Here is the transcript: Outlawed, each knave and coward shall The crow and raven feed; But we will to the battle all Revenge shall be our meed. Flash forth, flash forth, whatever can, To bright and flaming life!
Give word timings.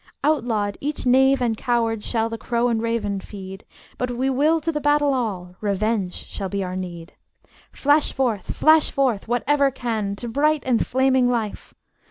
Outlawed, 0.23 0.79
each 0.81 1.05
knave 1.05 1.41
and 1.43 1.55
coward 1.55 2.01
shall 2.03 2.27
The 2.27 2.37
crow 2.39 2.69
and 2.69 2.81
raven 2.81 3.19
feed; 3.19 3.65
But 3.99 4.09
we 4.09 4.31
will 4.31 4.59
to 4.61 4.71
the 4.71 4.81
battle 4.81 5.13
all 5.13 5.53
Revenge 5.61 6.15
shall 6.25 6.49
be 6.49 6.63
our 6.63 6.75
meed. 6.75 7.13
Flash 7.71 8.11
forth, 8.11 8.55
flash 8.55 8.89
forth, 8.89 9.27
whatever 9.27 9.69
can, 9.69 10.15
To 10.15 10.27
bright 10.27 10.63
and 10.65 10.83
flaming 10.83 11.29
life! 11.29 11.75